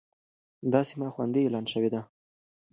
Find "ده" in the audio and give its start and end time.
1.93-2.01